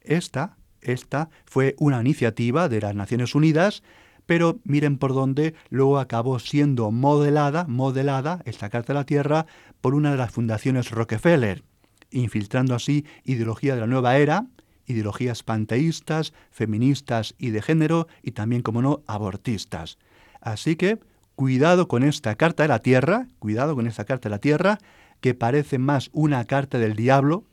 [0.02, 3.84] Esta, esta fue una iniciativa de las Naciones Unidas,
[4.26, 9.46] pero miren por dónde luego acabó siendo modelada, modelada esta Carta de la Tierra
[9.82, 11.64] por una de las fundaciones Rockefeller,
[12.12, 14.48] infiltrando así ideología de la nueva era,
[14.86, 19.98] ideologías panteístas, feministas y de género, y también, como no, abortistas.
[20.42, 21.00] Así que,
[21.36, 24.80] cuidado con esta Carta de la Tierra, cuidado con esta Carta de la Tierra,
[25.22, 27.46] que parece más una carta del diablo,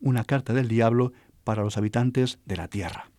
[0.00, 1.12] una carta del diablo
[1.44, 3.10] para los habitantes de la tierra.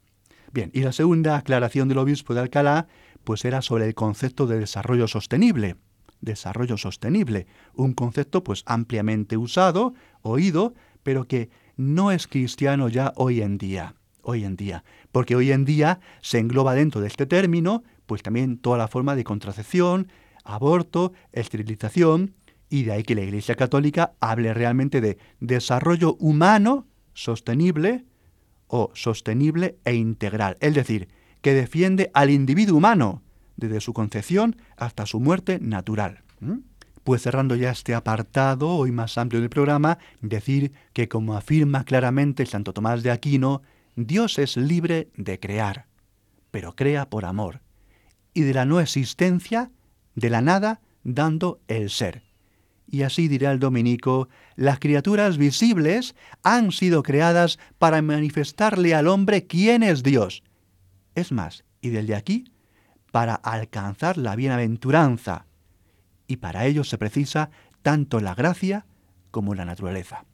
[0.51, 2.87] Bien, y la segunda aclaración del obispo de Alcalá,
[3.23, 5.75] pues era sobre el concepto de desarrollo sostenible.
[6.21, 10.73] Desarrollo sostenible, un concepto pues ampliamente usado, oído,
[11.03, 13.95] pero que no es cristiano ya hoy en día.
[14.21, 18.57] Hoy en día, porque hoy en día se engloba dentro de este término, pues también
[18.57, 20.07] toda la forma de contracepción,
[20.43, 22.33] aborto, esterilización,
[22.67, 28.05] y de ahí que la Iglesia Católica hable realmente de desarrollo humano sostenible
[28.65, 31.07] o sostenible e integral, es decir,
[31.41, 33.21] que defiende al individuo humano
[33.57, 36.23] desde su concepción hasta su muerte natural.
[37.03, 42.47] Pues cerrando ya este apartado, hoy más amplio del programa, decir que como afirma claramente
[42.47, 43.61] Santo Tomás de Aquino,
[43.95, 45.85] Dios es libre de crear,
[46.49, 47.61] pero crea por amor,
[48.33, 49.71] y de la no existencia,
[50.15, 52.23] de la nada, dando el ser.
[52.87, 59.45] Y así dirá el dominico, las criaturas visibles han sido creadas para manifestarle al hombre
[59.45, 60.43] quién es Dios.
[61.13, 62.45] Es más, y desde aquí,
[63.11, 65.45] para alcanzar la bienaventuranza.
[66.27, 68.85] Y para ello se precisa tanto la gracia
[69.31, 70.25] como la naturaleza.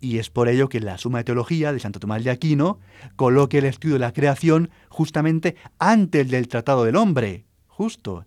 [0.00, 2.80] Y es por ello que la Suma de Teología de Santo Tomás de Aquino
[3.16, 8.24] coloque el estudio de la creación justamente antes del Tratado del Hombre, justo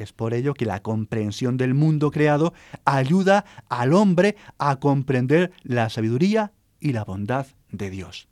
[0.00, 2.54] es por ello que la comprensión del mundo creado
[2.84, 8.28] ayuda al hombre a comprender la sabiduría y la bondad de Dios.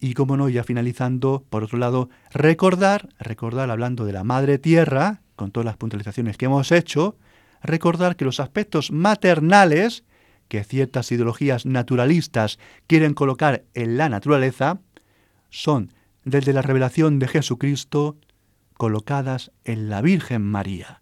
[0.00, 5.22] Y como no, ya finalizando, por otro lado, recordar, recordar hablando de la Madre Tierra,
[5.36, 7.16] con todas las puntualizaciones que hemos hecho,
[7.62, 10.04] recordar que los aspectos maternales
[10.52, 14.82] que ciertas ideologías naturalistas quieren colocar en la naturaleza
[15.48, 15.94] son
[16.26, 18.18] desde la revelación de Jesucristo
[18.74, 21.00] colocadas en la Virgen María,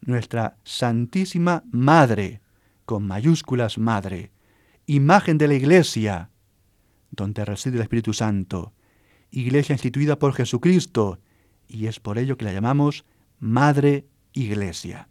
[0.00, 2.40] nuestra Santísima Madre,
[2.86, 4.32] con mayúsculas Madre,
[4.86, 6.30] imagen de la Iglesia,
[7.12, 8.72] donde reside el Espíritu Santo,
[9.30, 11.20] Iglesia instituida por Jesucristo,
[11.68, 13.04] y es por ello que la llamamos
[13.38, 15.08] Madre Iglesia.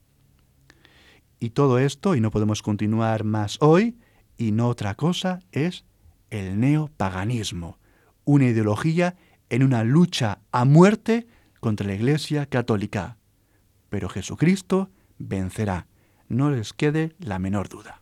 [1.39, 3.97] Y todo esto, y no podemos continuar más hoy,
[4.37, 5.85] y no otra cosa, es
[6.29, 7.77] el neopaganismo,
[8.25, 9.15] una ideología
[9.49, 11.27] en una lucha a muerte
[11.59, 13.17] contra la Iglesia Católica.
[13.89, 15.87] Pero Jesucristo vencerá,
[16.27, 18.01] no les quede la menor duda.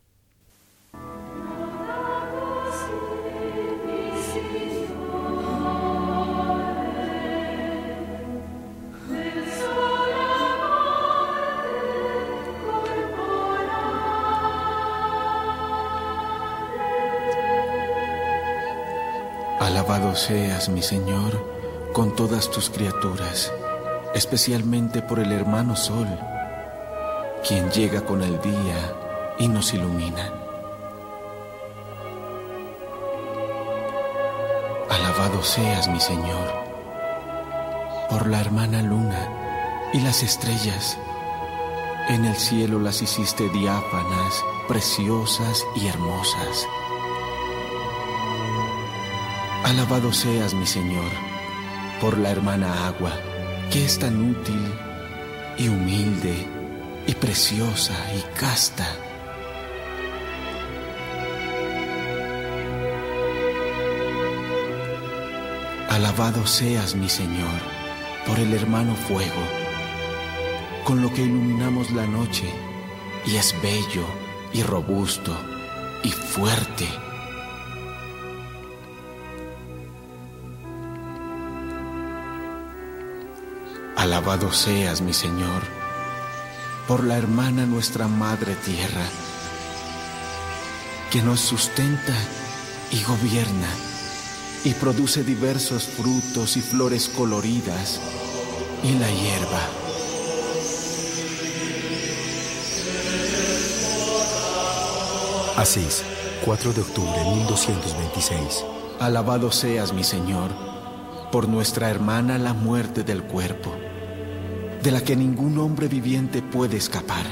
[19.66, 21.44] Alabado seas, mi Señor
[21.92, 23.52] con todas tus criaturas,
[24.14, 26.06] especialmente por el hermano Sol,
[27.44, 28.94] quien llega con el día
[29.40, 30.32] y nos ilumina.
[34.88, 36.48] Alabado seas, mi Señor,
[38.08, 40.96] por la hermana Luna y las estrellas.
[42.08, 46.68] En el cielo las hiciste diáfanas, preciosas y hermosas.
[49.66, 51.10] Alabado seas, mi Señor
[52.00, 53.10] por la hermana agua,
[53.68, 54.62] que es tan útil
[55.58, 56.46] y humilde
[57.04, 58.86] y preciosa y casta.
[65.88, 67.60] Alabado seas, mi Señor,
[68.24, 69.42] por el hermano fuego,
[70.84, 72.48] con lo que iluminamos la noche,
[73.26, 74.06] y es bello
[74.52, 75.36] y robusto
[76.04, 76.86] y fuerte
[83.96, 85.62] Alabado seas, mi Señor,
[86.86, 89.06] por la hermana nuestra Madre Tierra,
[91.10, 92.12] que nos sustenta
[92.92, 93.68] y gobierna
[94.64, 97.98] y produce diversos frutos y flores coloridas
[98.82, 99.66] y la hierba.
[105.56, 106.04] Asís,
[106.44, 108.62] 4 de octubre de 1226.
[109.00, 110.50] Alabado seas, mi Señor,
[111.32, 113.85] por nuestra hermana la muerte del cuerpo
[114.86, 117.26] de la que ningún hombre viviente puede escapar.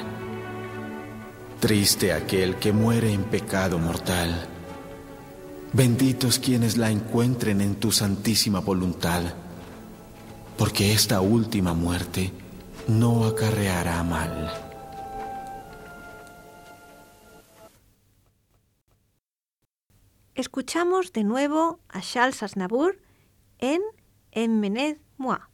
[1.61, 4.49] Triste aquel que muere en pecado mortal,
[5.73, 9.23] Benditos quienes la encuentren en tu santísima voluntad,
[10.59, 12.33] porque esta última muerte
[12.89, 14.53] no acarreará mal.
[20.35, 22.99] Escuchamos de nuevo a Charles Aznavour
[23.59, 23.81] en
[24.33, 25.54] Emmenez moi.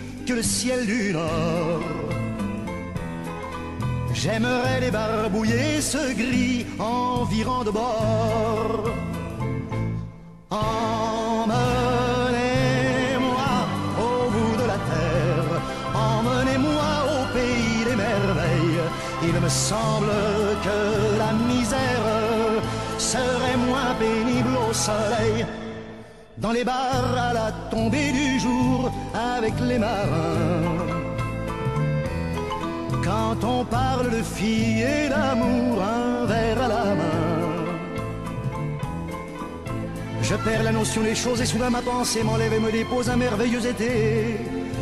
[0.25, 1.81] que le ciel du nord.
[4.13, 8.83] J'aimerais débarbouiller ce gris environ de bord.
[10.49, 11.51] Emmenez-moi
[13.97, 15.49] au bout de la terre,
[15.95, 18.83] emmenez-moi au pays des merveilles.
[19.23, 20.11] Il me semble
[20.65, 20.79] que
[21.17, 22.07] la misère
[22.97, 25.45] serait moins pénible au soleil.
[26.41, 30.87] Dans les bars à la tombée du jour avec les marins.
[33.03, 37.21] Quand on parle de filles et d'amour, un verre à la main.
[40.23, 43.17] Je perds la notion des choses et soudain ma pensée m'enlève et me dépose un
[43.17, 44.37] merveilleux été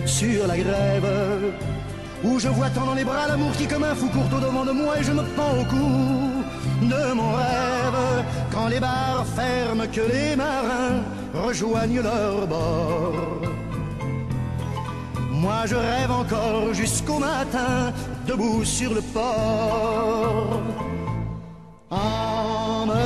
[0.05, 1.53] sur la grève.
[2.23, 4.63] Où je vois tant dans les bras l'amour qui comme un fou court au devant
[4.63, 6.28] de moi et je me pends au cou
[6.81, 8.25] de mon rêve.
[8.51, 11.01] Quand les bars ferment, que les marins
[11.33, 13.41] rejoignent leur bord.
[15.31, 17.93] Moi je rêve encore jusqu'au matin,
[18.27, 20.59] debout sur le port.
[21.89, 22.99] Emmenez-moi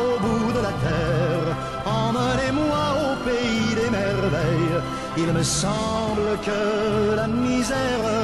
[0.00, 1.48] au bout de la terre,
[1.86, 4.82] emmenez-moi au pays des merveilles.
[5.16, 8.23] Il me semble que la misère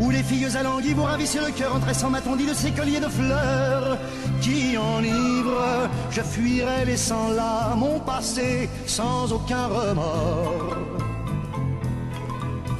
[0.00, 3.00] Où les filles alanguies vous ravissent le cœur en tressant ma tondie de ces colliers
[3.00, 3.98] de fleurs
[4.40, 5.88] qui enivrent.
[6.10, 10.76] Je fuirai laissant là mon passé sans aucun remords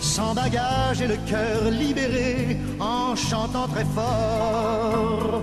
[0.01, 5.43] sans bagage et le cœur libéré en chantant très fort.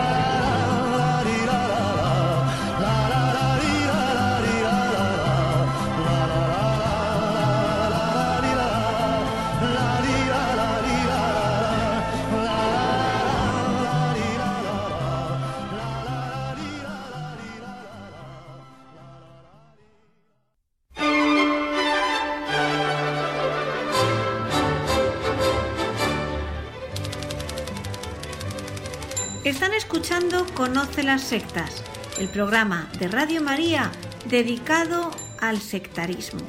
[30.55, 31.81] Conoce las sectas,
[32.19, 33.89] el programa de Radio María
[34.25, 36.41] dedicado al sectarismo.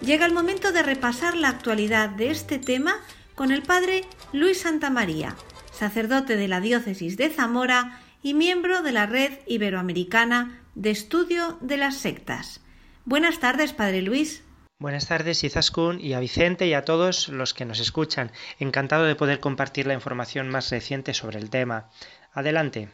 [0.00, 2.96] Llega el momento de repasar la actualidad de este tema
[3.34, 5.36] con el padre Luis Santamaría,
[5.70, 11.76] sacerdote de la diócesis de Zamora y miembro de la Red Iberoamericana de Estudio de
[11.76, 12.62] las Sectas.
[13.04, 14.42] Buenas tardes, padre Luis.
[14.78, 18.32] Buenas tardes, Izaskun, y a Vicente y a todos los que nos escuchan.
[18.58, 21.90] Encantado de poder compartir la información más reciente sobre el tema.
[22.32, 22.88] Adelante.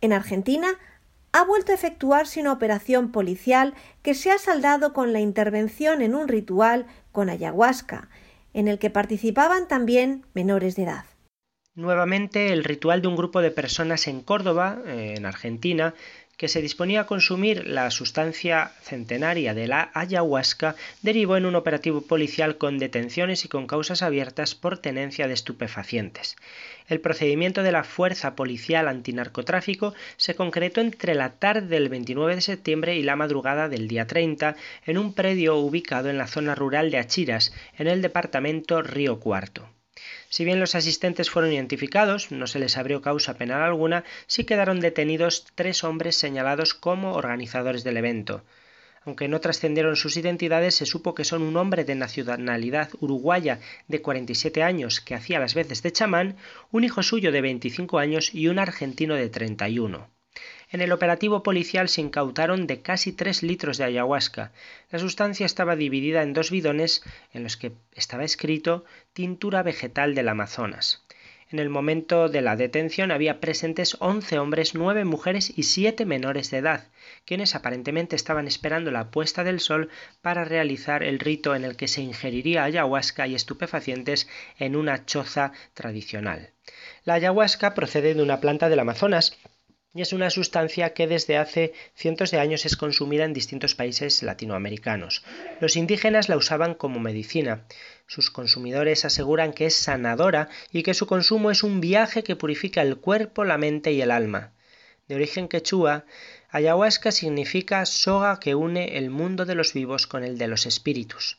[0.00, 0.68] En Argentina
[1.32, 6.14] ha vuelto a efectuarse una operación policial que se ha saldado con la intervención en
[6.14, 8.08] un ritual con ayahuasca,
[8.52, 11.04] en el que participaban también menores de edad.
[11.76, 15.94] Nuevamente el ritual de un grupo de personas en Córdoba, eh, en Argentina,
[16.40, 22.00] que se disponía a consumir la sustancia centenaria de la ayahuasca, derivó en un operativo
[22.00, 26.36] policial con detenciones y con causas abiertas por tenencia de estupefacientes.
[26.88, 32.40] El procedimiento de la Fuerza Policial Antinarcotráfico se concretó entre la tarde del 29 de
[32.40, 36.90] septiembre y la madrugada del día 30 en un predio ubicado en la zona rural
[36.90, 39.68] de Achiras, en el departamento Río Cuarto.
[40.30, 44.78] Si bien los asistentes fueron identificados, no se les abrió causa penal alguna, sí quedaron
[44.78, 48.44] detenidos tres hombres señalados como organizadores del evento.
[49.04, 53.58] Aunque no trascendieron sus identidades, se supo que son un hombre de nacionalidad uruguaya
[53.88, 56.36] de 47 años que hacía las veces de chamán,
[56.70, 60.19] un hijo suyo de 25 años y un argentino de 31.
[60.72, 64.52] En el operativo policial se incautaron de casi 3 litros de ayahuasca.
[64.90, 67.02] La sustancia estaba dividida en dos bidones
[67.32, 71.04] en los que estaba escrito tintura vegetal del Amazonas.
[71.50, 76.52] En el momento de la detención había presentes 11 hombres, 9 mujeres y 7 menores
[76.52, 76.86] de edad,
[77.24, 79.88] quienes aparentemente estaban esperando la puesta del sol
[80.22, 84.28] para realizar el rito en el que se ingeriría ayahuasca y estupefacientes
[84.60, 86.50] en una choza tradicional.
[87.02, 89.36] La ayahuasca procede de una planta del Amazonas
[89.92, 94.22] y es una sustancia que desde hace cientos de años es consumida en distintos países
[94.22, 95.24] latinoamericanos.
[95.60, 97.64] Los indígenas la usaban como medicina.
[98.06, 102.82] Sus consumidores aseguran que es sanadora y que su consumo es un viaje que purifica
[102.82, 104.52] el cuerpo, la mente y el alma.
[105.08, 106.04] De origen quechua,
[106.50, 111.38] ayahuasca significa soga que une el mundo de los vivos con el de los espíritus.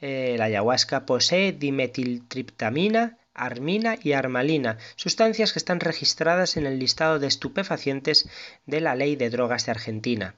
[0.00, 7.26] la ayahuasca posee dimetiltriptamina, armina y armalina, sustancias que están registradas en el listado de
[7.26, 8.28] estupefacientes
[8.66, 10.34] de la Ley de Drogas de Argentina.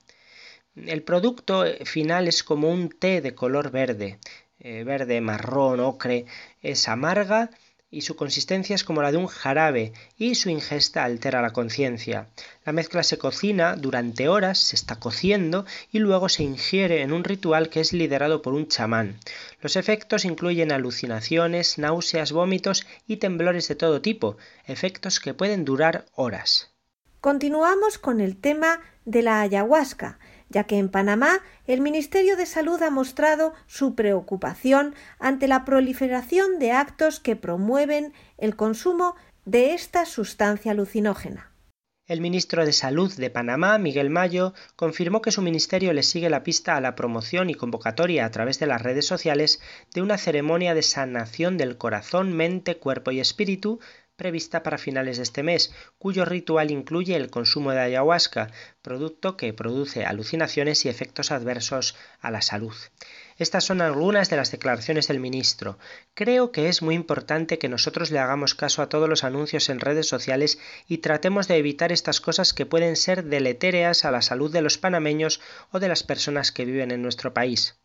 [0.76, 4.18] El producto final es como un té de color verde,
[4.58, 6.26] eh, verde, marrón, ocre,
[6.62, 7.50] es amarga
[7.94, 12.28] y su consistencia es como la de un jarabe y su ingesta altera la conciencia.
[12.64, 17.22] La mezcla se cocina durante horas, se está cociendo y luego se ingiere en un
[17.22, 19.18] ritual que es liderado por un chamán.
[19.60, 24.36] Los efectos incluyen alucinaciones, náuseas, vómitos y temblores de todo tipo,
[24.66, 26.74] efectos que pueden durar horas.
[27.20, 30.18] Continuamos con el tema de la ayahuasca,
[30.54, 36.60] ya que en Panamá el Ministerio de Salud ha mostrado su preocupación ante la proliferación
[36.60, 41.50] de actos que promueven el consumo de esta sustancia alucinógena.
[42.06, 46.44] El ministro de Salud de Panamá, Miguel Mayo, confirmó que su ministerio le sigue la
[46.44, 49.60] pista a la promoción y convocatoria a través de las redes sociales
[49.92, 53.80] de una ceremonia de sanación del corazón, mente, cuerpo y espíritu
[54.16, 58.50] prevista para finales de este mes, cuyo ritual incluye el consumo de ayahuasca,
[58.82, 62.74] producto que produce alucinaciones y efectos adversos a la salud.
[63.36, 65.78] Estas son algunas de las declaraciones del ministro.
[66.14, 69.80] Creo que es muy importante que nosotros le hagamos caso a todos los anuncios en
[69.80, 74.52] redes sociales y tratemos de evitar estas cosas que pueden ser deletéreas a la salud
[74.52, 75.40] de los panameños
[75.72, 77.76] o de las personas que viven en nuestro país.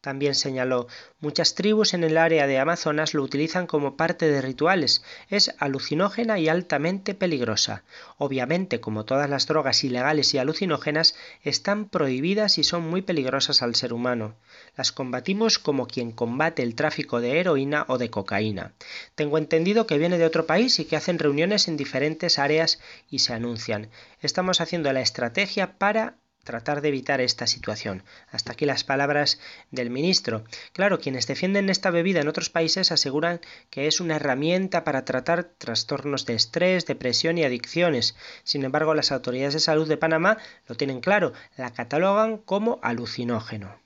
[0.00, 0.86] También señaló,
[1.18, 5.02] muchas tribus en el área de Amazonas lo utilizan como parte de rituales.
[5.30, 7.82] Es alucinógena y altamente peligrosa.
[8.16, 13.74] Obviamente, como todas las drogas ilegales y alucinógenas, están prohibidas y son muy peligrosas al
[13.74, 14.36] ser humano.
[14.76, 18.74] Las combatimos como quien combate el tráfico de heroína o de cocaína.
[19.16, 22.78] Tengo entendido que viene de otro país y que hacen reuniones en diferentes áreas
[23.10, 23.90] y se anuncian.
[24.20, 28.02] Estamos haciendo la estrategia para tratar de evitar esta situación.
[28.30, 29.38] Hasta aquí las palabras
[29.70, 30.44] del ministro.
[30.72, 35.44] Claro, quienes defienden esta bebida en otros países aseguran que es una herramienta para tratar
[35.44, 38.16] trastornos de estrés, depresión y adicciones.
[38.44, 43.78] Sin embargo, las autoridades de salud de Panamá lo tienen claro, la catalogan como alucinógeno.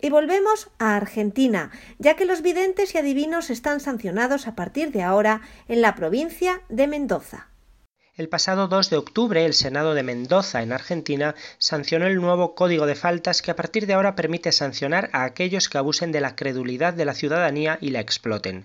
[0.00, 5.02] Y volvemos a Argentina, ya que los videntes y adivinos están sancionados a partir de
[5.02, 7.48] ahora en la provincia de Mendoza.
[8.16, 12.86] El pasado 2 de octubre, el Senado de Mendoza, en Argentina, sancionó el nuevo Código
[12.86, 16.34] de Faltas que a partir de ahora permite sancionar a aquellos que abusen de la
[16.34, 18.64] credulidad de la ciudadanía y la exploten.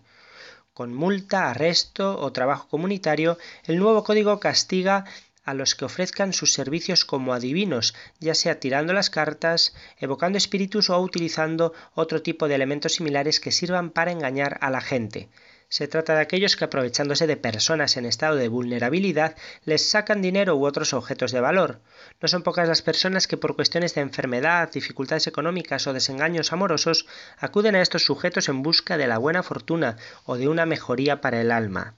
[0.73, 5.03] Con multa, arresto o trabajo comunitario, el nuevo código castiga
[5.43, 10.89] a los que ofrezcan sus servicios como adivinos, ya sea tirando las cartas, evocando espíritus
[10.89, 15.27] o utilizando otro tipo de elementos similares que sirvan para engañar a la gente.
[15.71, 20.57] Se trata de aquellos que aprovechándose de personas en estado de vulnerabilidad les sacan dinero
[20.57, 21.79] u otros objetos de valor.
[22.19, 27.07] No son pocas las personas que por cuestiones de enfermedad, dificultades económicas o desengaños amorosos
[27.37, 29.95] acuden a estos sujetos en busca de la buena fortuna
[30.25, 31.95] o de una mejoría para el alma.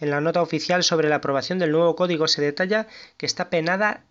[0.00, 2.88] En la nota oficial sobre la aprobación del nuevo código se detalla
[3.18, 4.02] que está penada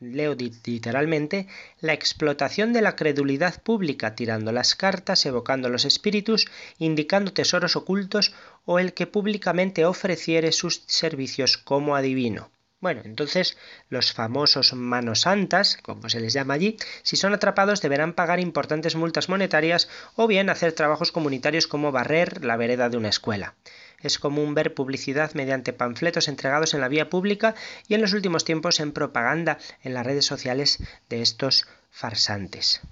[0.00, 1.48] leo literalmente,
[1.80, 6.46] la explotación de la credulidad pública tirando las cartas, evocando los espíritus,
[6.78, 12.50] indicando tesoros ocultos o el que públicamente ofreciere sus servicios como adivino.
[12.78, 13.56] Bueno, entonces
[13.88, 18.96] los famosos manos santas, como se les llama allí, si son atrapados deberán pagar importantes
[18.96, 23.54] multas monetarias o bien hacer trabajos comunitarios como barrer la vereda de una escuela.
[24.00, 27.54] Es común ver publicidad mediante panfletos entregados en la vía pública
[27.88, 30.78] y en los últimos tiempos en propaganda en las redes sociales
[31.08, 32.82] de estos farsantes.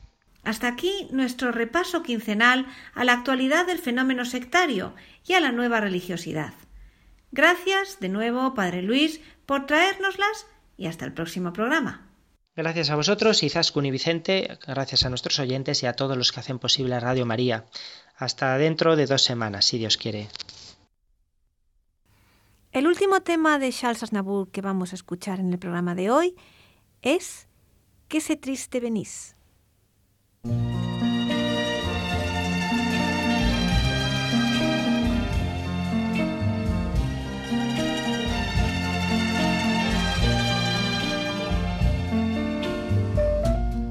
[0.45, 4.95] Hasta aquí nuestro repaso quincenal a la actualidad del fenómeno sectario
[5.27, 6.53] y a la nueva religiosidad.
[7.33, 10.47] Gracias de nuevo, Padre Luis, por traérnoslas
[10.77, 12.09] y hasta el próximo programa.
[12.57, 16.39] Gracias a vosotros, Izaskun y Vicente, gracias a nuestros oyentes y a todos los que
[16.39, 17.65] hacen posible Radio María.
[18.17, 20.29] Hasta dentro de dos semanas, si Dios quiere.
[22.75, 26.35] El último tema de Charles Aznavour que vamos a escuchar en el programa de hoy
[27.03, 27.47] es
[28.09, 29.37] ¿Qué se triste venís?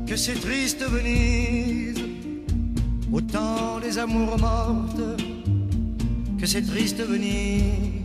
[0.06, 2.04] Que c'est triste Venise,
[3.14, 5.18] autant des amours mortes,
[6.38, 8.03] que c'est triste Venise.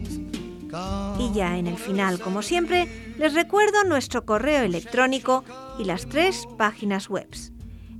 [1.19, 5.45] Y ya en el final, como siempre, les recuerdo nuestro correo electrónico
[5.79, 7.29] y las tres páginas web.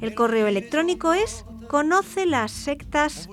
[0.01, 3.29] El correo electrónico es conoce las sectas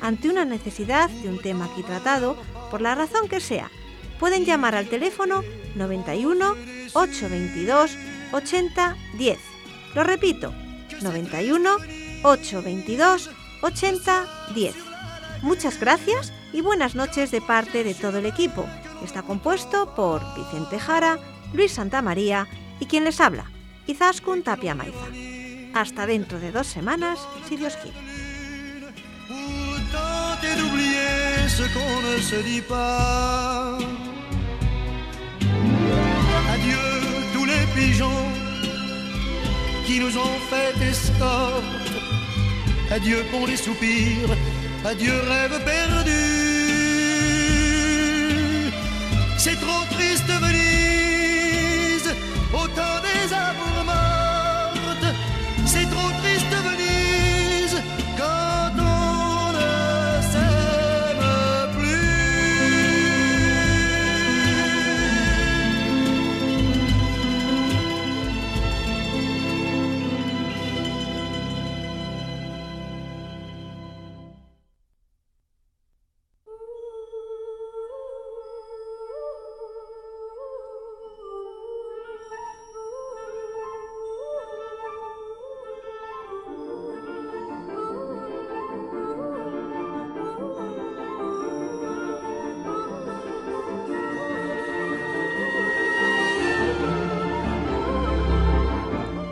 [0.00, 2.36] ante una necesidad de un tema aquí tratado,
[2.70, 3.70] por la razón que sea,
[4.18, 5.42] pueden llamar al teléfono
[5.76, 6.54] 91
[6.94, 7.96] 822
[8.32, 9.50] 80 10
[9.94, 10.54] lo repito,
[11.02, 11.76] 91
[12.22, 13.30] 822
[13.62, 14.74] 80 10.
[15.42, 18.66] Muchas gracias y buenas noches de parte de todo el equipo.
[19.04, 21.18] Está compuesto por Vicente Jara,
[21.52, 22.46] Luis Santamaría
[22.78, 23.50] y quien les habla,
[23.86, 25.06] Izaskun Tapia Maiza.
[25.74, 28.09] Hasta dentro de dos semanas, si Dios quiere.
[36.52, 36.84] Adieu
[37.34, 38.26] tous les pigeons
[39.86, 41.64] qui nous ont fait escorte.
[42.90, 44.36] Adieu pour les soupirs,
[44.84, 46.49] adieu rêve perdu.